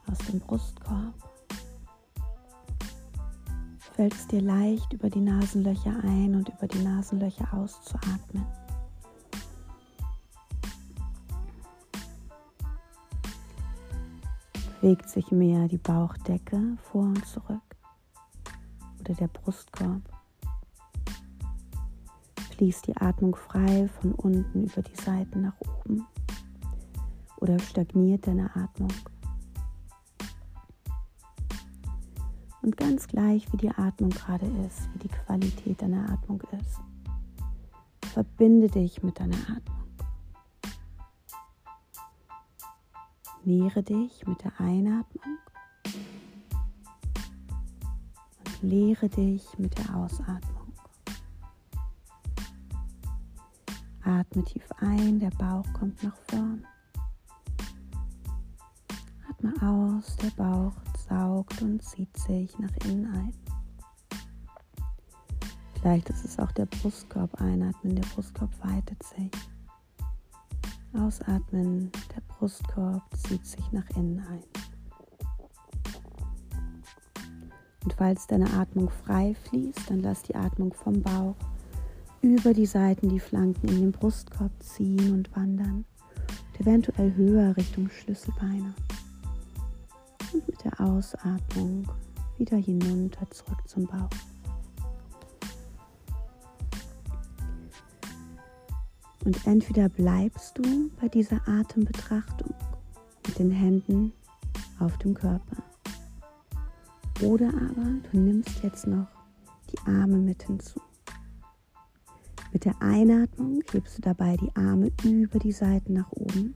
aus 0.09 0.17
dem 0.29 0.39
Brustkorb? 0.39 1.13
Fällt 3.93 4.13
es 4.13 4.27
dir 4.27 4.41
leicht, 4.41 4.91
über 4.93 5.09
die 5.09 5.21
Nasenlöcher 5.21 5.95
ein 6.03 6.35
und 6.35 6.49
über 6.49 6.67
die 6.67 6.83
Nasenlöcher 6.83 7.53
auszuatmen? 7.53 8.45
bewegt 14.83 15.09
sich 15.09 15.31
mehr 15.31 15.69
die 15.69 15.77
Bauchdecke 15.77 16.77
vor 16.91 17.03
und 17.03 17.25
zurück 17.25 17.61
oder 18.99 19.13
der 19.13 19.29
Brustkorb. 19.29 20.01
Fließt 22.51 22.87
die 22.87 22.97
Atmung 22.97 23.33
frei 23.33 23.87
von 24.01 24.11
unten 24.11 24.65
über 24.65 24.81
die 24.81 25.01
Seiten 25.01 25.43
nach 25.43 25.55
oben 25.61 26.05
oder 27.43 27.59
stagniert 27.59 28.25
deine 28.25 28.55
Atmung. 28.55 28.93
Und 32.61 32.77
ganz 32.77 33.05
gleich, 33.05 33.51
wie 33.51 33.57
die 33.57 33.69
Atmung 33.69 34.11
gerade 34.11 34.45
ist, 34.65 34.87
wie 34.93 34.99
die 34.99 35.09
Qualität 35.09 35.81
deiner 35.81 36.09
Atmung 36.09 36.41
ist, 36.57 36.79
verbinde 38.13 38.69
dich 38.69 39.03
mit 39.03 39.19
deiner 39.19 39.35
Atmung. 39.35 39.83
Nähre 43.43 43.83
dich 43.83 44.25
mit 44.25 44.41
der 44.41 44.57
Einatmung 44.61 45.37
und 48.45 48.61
leere 48.61 49.09
dich 49.09 49.43
mit 49.57 49.77
der 49.77 49.97
Ausatmung. 49.97 50.71
Atme 54.01 54.45
tief 54.45 54.71
ein, 54.79 55.19
der 55.19 55.31
Bauch 55.31 55.65
kommt 55.73 56.01
nach 56.03 56.15
vorn. 56.29 56.65
Atme 59.43 59.61
aus, 59.61 60.15
der 60.17 60.29
Bauch 60.41 60.73
saugt 61.09 61.61
und 61.61 61.83
zieht 61.83 62.15
sich 62.17 62.57
nach 62.59 62.71
innen 62.85 63.05
ein. 63.13 63.33
Vielleicht 65.75 66.09
ist 66.09 66.23
es 66.23 66.39
auch 66.39 66.51
der 66.51 66.65
Brustkorb 66.65 67.41
einatmen, 67.41 67.95
der 67.95 68.07
Brustkorb 68.13 68.51
weitet 68.63 69.03
sich. 69.03 69.31
Ausatmen, 70.93 71.91
der 72.15 72.21
Brustkorb 72.21 73.01
zieht 73.17 73.45
sich 73.45 73.71
nach 73.71 73.89
innen 73.97 74.19
ein. 74.19 74.43
Und 77.83 77.93
falls 77.97 78.27
deine 78.27 78.49
Atmung 78.53 78.89
frei 78.89 79.35
fließt, 79.49 79.89
dann 79.89 80.01
lass 80.01 80.23
die 80.23 80.35
Atmung 80.35 80.73
vom 80.73 81.01
Bauch 81.01 81.35
über 82.21 82.53
die 82.53 82.65
Seiten, 82.65 83.09
die 83.09 83.19
Flanken 83.19 83.67
in 83.67 83.81
den 83.81 83.91
Brustkorb 83.91 84.51
ziehen 84.61 85.13
und 85.13 85.35
wandern. 85.35 85.83
Und 86.53 86.61
eventuell 86.61 87.13
höher 87.15 87.57
Richtung 87.57 87.89
Schlüsselbeine. 87.89 88.73
Und 90.33 90.47
mit 90.47 90.63
der 90.63 90.79
Ausatmung 90.81 91.87
wieder 92.37 92.57
hinunter 92.57 93.29
zurück 93.29 93.59
zum 93.67 93.85
Bauch. 93.85 94.09
Und 99.23 99.47
entweder 99.47 99.87
bleibst 99.89 100.57
du 100.57 100.89
bei 100.99 101.07
dieser 101.07 101.47
Atembetrachtung 101.47 102.53
mit 103.27 103.39
den 103.39 103.51
Händen 103.51 104.11
auf 104.79 104.97
dem 104.97 105.13
Körper. 105.13 105.63
Oder 107.21 107.47
aber 107.49 108.01
du 108.11 108.19
nimmst 108.19 108.63
jetzt 108.63 108.87
noch 108.87 109.07
die 109.71 109.79
Arme 109.85 110.17
mit 110.17 110.43
hinzu. 110.43 110.81
Mit 112.51 112.65
der 112.65 112.81
Einatmung 112.81 113.61
hebst 113.71 113.97
du 113.97 114.01
dabei 114.01 114.35
die 114.37 114.53
Arme 114.55 114.91
über 115.03 115.39
die 115.39 115.51
Seiten 115.51 115.93
nach 115.93 116.11
oben, 116.11 116.53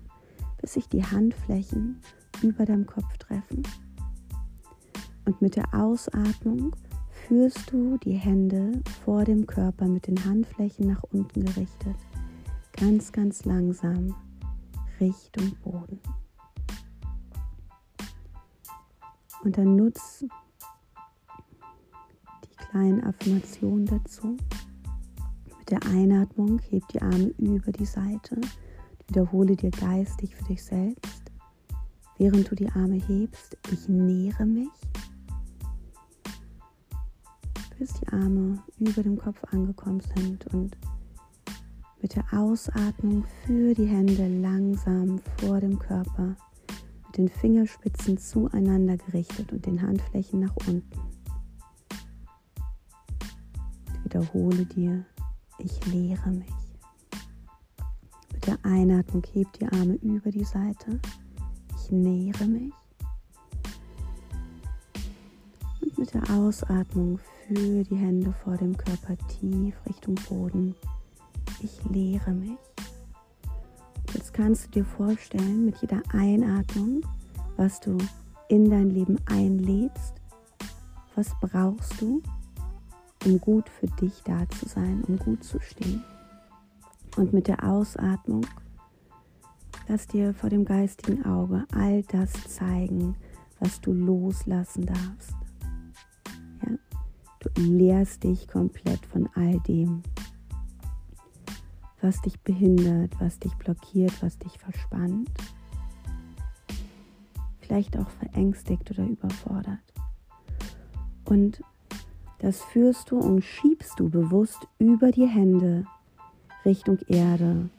bis 0.60 0.74
sich 0.74 0.90
die 0.90 1.04
Handflächen 1.04 2.02
über 2.42 2.66
deinem 2.66 2.86
Kopf 2.86 3.18
treffen. 3.18 3.64
Und 5.26 5.42
mit 5.42 5.56
der 5.56 5.74
Ausatmung 5.74 6.76
führst 7.10 7.72
du 7.72 7.98
die 7.98 8.14
Hände 8.14 8.82
vor 9.04 9.26
dem 9.26 9.46
Körper 9.46 9.88
mit 9.88 10.08
den 10.08 10.24
Handflächen 10.24 10.88
nach 10.88 11.04
unten 11.12 11.44
gerichtet, 11.44 11.96
ganz, 12.74 13.12
ganz 13.12 13.44
langsam 13.46 14.16
Richtung 15.00 15.52
Boden. 15.64 16.00
Und 19.44 19.58
dann 19.58 19.76
nutz 19.76 20.26
die 22.44 22.56
kleinen 22.56 23.04
Affirmationen 23.04 23.86
dazu. 23.86 24.38
Mit 25.60 25.70
der 25.70 25.84
Einatmung 25.86 26.60
heb 26.70 26.88
die 26.90 27.02
Arme 27.02 27.34
über 27.38 27.72
die 27.72 27.86
Seite. 27.86 28.40
Wiederhole 29.08 29.56
dir 29.56 29.72
geistig 29.72 30.36
für 30.36 30.44
dich 30.46 30.64
selbst, 30.64 31.27
während 32.18 32.50
du 32.50 32.56
die 32.56 32.70
Arme 32.70 32.96
hebst, 32.96 33.58
ich 33.72 33.88
nähere 33.88 34.46
mich, 34.46 34.70
bis 37.78 37.94
die 37.94 38.08
Arme 38.08 38.64
über 38.80 39.04
dem 39.04 39.18
Kopf 39.18 39.44
angekommen 39.52 40.02
sind 40.16 40.48
und 40.48 40.78
mit 42.02 42.16
der 42.16 42.26
Ausatmung 42.32 43.26
für 43.46 43.74
die 43.74 43.86
Hände 43.86 44.28
langsam 44.40 45.20
vor 45.38 45.60
dem 45.60 45.78
Körper 45.78 46.36
mit 47.08 47.18
den 47.18 47.30
Fingerspitzen 47.30 48.18
zueinander 48.18 48.98
gerichtet 48.98 49.52
und 49.52 49.66
den 49.66 49.82
Handflächen 49.82 50.40
nach 50.40 50.56
unten. 50.68 51.00
Wiederhole 54.04 54.66
dir, 54.66 55.06
ich 55.60 55.86
leere 55.88 56.32
mich. 56.32 56.54
Mit 58.34 58.48
der 58.48 58.58
Einatmung 58.64 59.24
hebt 59.34 59.60
die 59.60 59.68
Arme 59.68 59.96
über 59.96 60.32
die 60.32 60.46
Seite. 60.46 61.00
Ich 61.88 61.92
nähere 61.94 62.46
mich. 62.48 62.74
Und 65.80 65.98
mit 65.98 66.14
der 66.14 66.30
Ausatmung 66.32 67.18
führe 67.48 67.86
die 67.86 67.96
Hände 67.96 68.34
vor 68.44 68.58
dem 68.58 68.76
Körper 68.76 69.16
tief 69.30 69.74
Richtung 69.88 70.16
Boden. 70.28 70.76
Ich 71.62 71.80
leere 71.90 72.32
mich. 72.32 72.58
Jetzt 74.14 74.34
kannst 74.34 74.66
du 74.66 74.72
dir 74.72 74.84
vorstellen, 74.84 75.64
mit 75.64 75.78
jeder 75.78 76.02
Einatmung, 76.12 77.04
was 77.56 77.80
du 77.80 77.98
in 78.50 78.70
dein 78.70 78.90
Leben 78.90 79.18
einlädst, 79.26 80.16
was 81.16 81.32
brauchst 81.40 82.02
du, 82.02 82.22
um 83.24 83.40
gut 83.40 83.70
für 83.70 83.88
dich 83.88 84.22
da 84.26 84.46
zu 84.50 84.68
sein, 84.68 85.06
um 85.08 85.18
gut 85.18 85.42
zu 85.42 85.58
stehen. 85.62 86.04
Und 87.16 87.32
mit 87.32 87.48
der 87.48 87.64
Ausatmung 87.64 88.46
lass 89.88 90.08
dir 90.08 90.34
vor 90.34 90.50
dem 90.50 90.66
geistigen 90.66 91.26
Auge 91.26 91.66
all 91.74 92.04
das 92.04 92.32
zeigen, 92.48 93.16
was 93.60 93.82
du 93.82 93.94
loslassen 93.94 94.86
darfst. 94.86 95.36
Ja? 96.64 96.78
Du 97.40 97.62
lehrst 97.62 98.24
dich 98.24 98.48
komplett 98.48 99.06
von 99.06 99.30
all 99.36 99.60
dem, 99.62 100.04
was 102.02 102.22
dich 102.22 102.40
behindert, 102.42 103.20
was 103.20 103.40
dich 103.40 103.54
blockiert, 103.56 104.14
was 104.22 104.38
dich 104.38 104.58
verspannt, 104.60 105.30
vielleicht 107.60 107.98
auch 107.98 108.10
verängstigt 108.10 108.92
oder 108.92 109.06
überfordert. 109.06 109.94
Und 111.26 111.62
das 112.40 112.62
führst 112.62 113.12
du 113.12 113.18
und 113.18 113.44
schiebst 113.44 114.00
du 114.00 114.10
bewusst 114.10 114.68
über 114.78 115.12
die 115.12 115.26
Hände 115.26 115.86
Richtung 116.64 117.00
Erde 117.08 117.70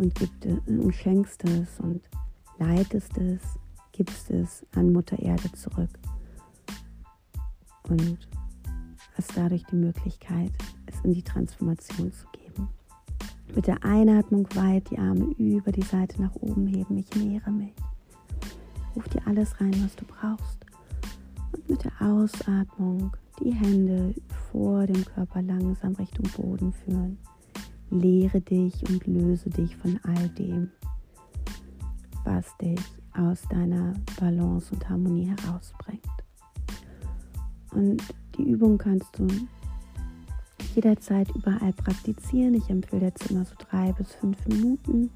und, 0.00 0.14
gibt, 0.14 0.46
und 0.46 0.94
schenkst 0.94 1.44
es 1.44 1.78
und 1.78 2.00
leitest 2.58 3.16
es, 3.18 3.40
gibst 3.92 4.30
es 4.30 4.64
an 4.74 4.92
Mutter 4.92 5.18
Erde 5.18 5.52
zurück. 5.52 5.90
Und 7.88 8.18
hast 9.14 9.36
dadurch 9.36 9.62
die 9.70 9.76
Möglichkeit, 9.76 10.50
es 10.86 10.94
in 11.04 11.12
die 11.12 11.22
Transformation 11.22 12.12
zu 12.12 12.26
geben. 12.32 12.68
Mit 13.54 13.66
der 13.66 13.84
Einatmung 13.84 14.48
weit 14.54 14.90
die 14.90 14.98
Arme 14.98 15.34
über 15.36 15.72
die 15.72 15.82
Seite 15.82 16.22
nach 16.22 16.34
oben 16.36 16.66
heben. 16.66 16.96
Ich 16.96 17.14
nähere 17.14 17.50
mich. 17.50 17.74
Ruf 18.96 19.08
dir 19.08 19.26
alles 19.26 19.60
rein, 19.60 19.74
was 19.84 19.94
du 19.96 20.04
brauchst. 20.06 20.64
Und 21.52 21.68
mit 21.68 21.84
der 21.84 21.92
Ausatmung 22.00 23.14
die 23.42 23.52
Hände 23.52 24.14
vor 24.50 24.86
dem 24.86 25.04
Körper 25.04 25.42
langsam 25.42 25.94
Richtung 25.94 26.26
Boden 26.36 26.72
führen. 26.72 27.18
Lehre 27.90 28.40
dich 28.40 28.88
und 28.88 29.06
löse 29.06 29.50
dich 29.50 29.76
von 29.76 29.98
all 30.04 30.28
dem, 30.30 30.70
was 32.24 32.56
dich 32.58 32.80
aus 33.16 33.42
deiner 33.50 33.94
Balance 34.18 34.72
und 34.72 34.88
Harmonie 34.88 35.34
herausbringt. 35.36 36.04
Und 37.72 38.02
die 38.36 38.48
Übung 38.48 38.78
kannst 38.78 39.18
du 39.18 39.26
jederzeit 40.74 41.28
überall 41.34 41.72
praktizieren. 41.72 42.54
Ich 42.54 42.70
empfehle 42.70 43.06
jetzt 43.06 43.30
immer 43.30 43.44
so 43.44 43.54
drei 43.58 43.92
bis 43.92 44.14
fünf 44.14 44.46
Minuten. 44.46 45.10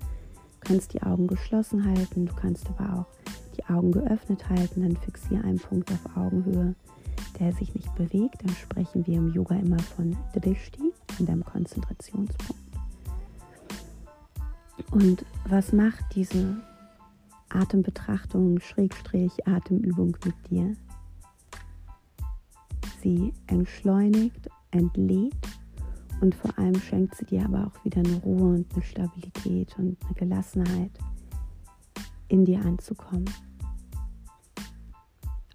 Du 0.61 0.69
kannst 0.69 0.95
die 0.95 1.03
Augen 1.03 1.27
geschlossen 1.27 1.85
halten, 1.85 2.27
du 2.27 2.35
kannst 2.35 2.69
aber 2.71 3.01
auch 3.01 3.07
die 3.57 3.65
Augen 3.67 3.93
geöffnet 3.93 4.49
halten, 4.49 4.83
dann 4.83 4.97
fixiere 4.97 5.45
einen 5.45 5.59
Punkt 5.59 5.93
auf 5.93 6.17
Augenhöhe, 6.17 6.75
der 7.39 7.53
sich 7.53 7.75
nicht 7.75 7.95
bewegt. 7.95 8.43
Dann 8.43 8.55
sprechen 8.55 9.07
wir 9.07 9.17
im 9.17 9.33
Yoga 9.33 9.57
immer 9.57 9.79
von 9.79 10.17
Drishti, 10.33 10.93
in 11.19 11.27
deinem 11.27 11.45
Konzentrationspunkt. 11.45 12.64
Und 14.91 15.25
was 15.47 15.73
macht 15.73 16.05
diese 16.15 16.57
Atembetrachtung, 17.49 18.61
Schrägstrich, 18.61 19.47
Atemübung 19.47 20.17
mit 20.25 20.35
dir? 20.51 20.77
Sie 23.03 23.33
entschleunigt, 23.47 24.49
entlädt 24.71 25.37
und 26.21 26.35
vor 26.35 26.59
allem 26.59 26.81
schenkt 26.81 27.15
sie 27.17 27.27
dir 27.27 27.45
aber 27.45 27.67
auch 27.67 27.85
wieder 27.85 27.99
eine 27.99 28.17
Ruhe 28.23 28.55
und 28.55 28.73
eine 28.73 28.83
Stabilität 28.83 29.77
und 29.79 29.97
eine 30.05 30.15
Gelassenheit, 30.15 30.91
in 32.29 32.45
dir 32.45 32.61
anzukommen. 32.65 33.29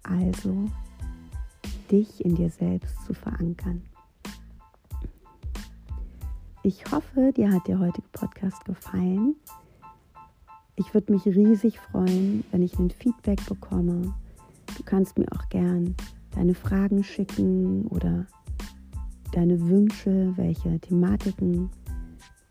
Also 0.02 0.66
dich 1.90 2.24
in 2.24 2.36
dir 2.36 2.50
selbst 2.50 3.04
zu 3.04 3.14
verankern. 3.14 3.82
Ich 6.62 6.84
hoffe, 6.92 7.32
dir 7.34 7.50
hat 7.50 7.68
der 7.68 7.78
heutige 7.78 8.06
Podcast 8.12 8.66
gefallen. 8.66 9.34
Ich 10.76 10.92
würde 10.92 11.10
mich 11.10 11.24
riesig 11.24 11.80
freuen, 11.80 12.44
wenn 12.50 12.60
ich 12.62 12.78
ein 12.78 12.90
Feedback 12.90 13.44
bekomme. 13.46 14.14
Du 14.76 14.82
kannst 14.84 15.18
mir 15.18 15.26
auch 15.32 15.48
gern 15.48 15.94
deine 16.32 16.54
Fragen 16.54 17.02
schicken 17.02 17.86
oder 17.86 18.26
deine 19.32 19.58
Wünsche, 19.68 20.34
welche 20.36 20.78
Thematiken 20.80 21.70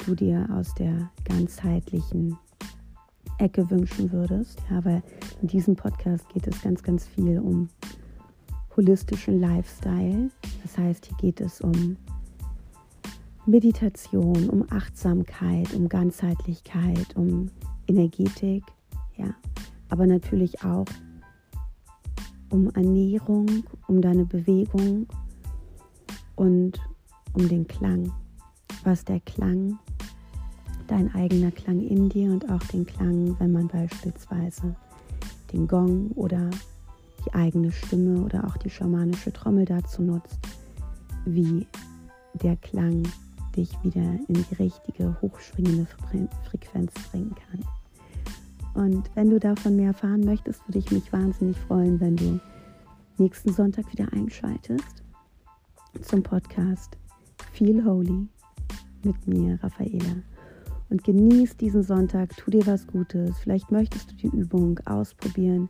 du 0.08 0.16
dir 0.16 0.50
aus 0.54 0.74
der 0.74 1.12
ganzheitlichen 1.26 2.36
Ecke 3.38 3.70
wünschen 3.70 4.12
würdest. 4.12 4.60
Ja, 4.72 4.84
weil 4.84 5.04
in 5.44 5.50
diesem 5.50 5.76
Podcast 5.76 6.28
geht 6.30 6.48
es 6.48 6.60
ganz, 6.64 6.82
ganz 6.82 7.06
viel 7.06 7.38
um 7.38 7.70
holistischen 8.76 9.40
Lifestyle. 9.40 10.32
Das 10.64 10.80
heißt, 10.80 11.06
hier 11.06 11.18
geht 11.18 11.42
es 11.42 11.62
um 11.62 11.96
Meditation, 13.50 14.48
um 14.48 14.64
Achtsamkeit, 14.70 15.74
um 15.74 15.90
Ganzheitlichkeit, 15.90 17.16
um 17.16 17.50
Energetik, 17.88 18.64
ja, 19.18 19.34
aber 19.90 20.06
natürlich 20.06 20.64
auch 20.64 20.86
um 22.52 22.70
Ernährung, 22.76 23.48
um 23.88 24.02
deine 24.02 24.26
Bewegung 24.26 25.08
und 26.36 26.80
um 27.34 27.50
den 27.50 27.68
Klang. 27.68 28.12
Was 28.84 29.04
der 29.04 29.20
Klang, 29.22 29.80
dein 30.86 31.12
eigener 31.16 31.50
Klang 31.50 31.82
in 31.82 32.08
dir 32.08 32.30
und 32.32 32.52
auch 32.52 32.64
den 32.66 32.86
Klang, 32.86 33.36
wenn 33.40 33.52
man 33.52 33.68
beispielsweise 33.68 34.76
den 35.52 35.68
Gong 35.68 36.12
oder 36.12 36.52
die 37.26 37.34
eigene 37.34 37.72
Stimme 37.72 38.22
oder 38.22 38.46
auch 38.46 38.58
die 38.58 38.70
schamanische 38.70 39.34
Trommel 39.34 39.66
dazu 39.66 40.04
nutzt, 40.04 40.38
wie 41.26 41.66
der 42.36 42.56
Klang 42.58 43.04
dich 43.56 43.72
wieder 43.84 44.18
in 44.28 44.34
die 44.34 44.56
richtige, 44.56 45.16
hochschwingende 45.22 45.88
Frequenz 46.50 46.92
bringen 47.12 47.36
kann. 47.36 47.64
Und 48.74 49.10
wenn 49.16 49.30
du 49.30 49.40
davon 49.40 49.76
mehr 49.76 49.88
erfahren 49.88 50.22
möchtest, 50.22 50.68
würde 50.68 50.80
ich 50.80 50.92
mich 50.92 51.12
wahnsinnig 51.12 51.58
freuen, 51.58 52.00
wenn 52.00 52.16
du 52.16 52.40
nächsten 53.18 53.52
Sonntag 53.52 53.92
wieder 53.92 54.12
einschaltest 54.14 55.04
zum 56.02 56.24
Podcast 56.24 56.98
Feel 57.54 57.84
Holy 57.84 58.28
mit 59.04 59.28
mir, 59.28 59.60
Raffaela. 59.62 60.16
und 60.90 61.04
genieß 61.04 61.58
diesen 61.58 61.84
Sonntag, 61.84 62.36
tu 62.38 62.52
dir 62.52 62.66
was 62.66 62.88
Gutes. 62.88 63.38
Vielleicht 63.40 63.72
möchtest 63.72 64.12
du 64.12 64.16
die 64.16 64.38
Übung 64.38 64.80
ausprobieren. 64.86 65.70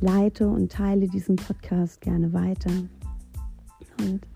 Leite 0.00 0.48
und 0.48 0.70
teile 0.72 1.08
diesen 1.08 1.36
Podcast 1.36 2.00
gerne 2.00 2.32
weiter. 2.32 2.70
Und 4.00 4.26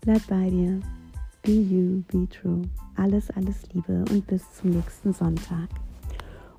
bleib 0.00 0.26
bei 0.26 0.50
dir. 0.50 0.80
Be 1.42 1.52
you, 1.52 2.02
be 2.08 2.28
true. 2.28 2.62
Alles, 2.96 3.30
alles 3.30 3.62
Liebe 3.72 4.04
und 4.10 4.26
bis 4.26 4.42
zum 4.52 4.70
nächsten 4.70 5.12
Sonntag. 5.12 5.68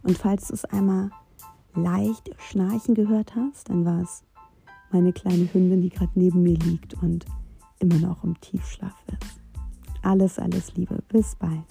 Und 0.03 0.17
falls 0.17 0.47
du 0.47 0.55
es 0.55 0.65
einmal 0.65 1.11
leicht 1.75 2.31
schnarchen 2.39 2.95
gehört 2.95 3.35
hast, 3.35 3.69
dann 3.69 3.85
war 3.85 4.01
es 4.01 4.23
meine 4.91 5.13
kleine 5.13 5.47
Hündin, 5.53 5.81
die 5.81 5.89
gerade 5.89 6.11
neben 6.15 6.41
mir 6.41 6.57
liegt 6.57 6.95
und 7.01 7.25
immer 7.79 7.97
noch 7.99 8.23
im 8.23 8.39
Tiefschlaf 8.41 8.95
ist. 9.07 9.39
Alles, 10.01 10.39
alles 10.39 10.75
Liebe. 10.75 10.97
Bis 11.09 11.35
bald. 11.35 11.65